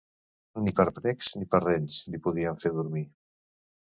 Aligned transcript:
Ni 0.61 0.71
per 0.77 0.85
precs 0.95 1.29
ni 1.41 1.45
per 1.51 1.59
renys 1.65 1.97
li 2.13 2.21
podien 2.29 2.57
fer 2.65 2.73
dormir. 2.79 3.05